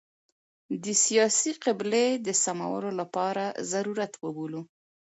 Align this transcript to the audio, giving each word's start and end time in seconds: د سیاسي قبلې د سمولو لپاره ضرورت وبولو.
د 0.83 0.85
سیاسي 1.03 1.51
قبلې 1.65 2.05
د 2.25 2.27
سمولو 2.43 2.91
لپاره 2.99 3.43
ضرورت 3.71 4.13
وبولو. 4.23 4.61